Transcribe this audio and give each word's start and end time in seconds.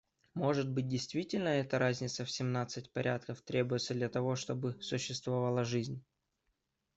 Может 0.33 0.67
быть, 0.67 0.87
действительно, 0.87 1.49
эта 1.49 1.77
разница 1.77 2.25
в 2.25 2.31
семнадцать 2.31 2.91
порядков 2.91 3.43
требуется 3.43 3.93
для 3.93 4.09
того, 4.09 4.35
чтобы 4.35 4.75
существовала 4.81 5.63
жизнь. 5.63 6.03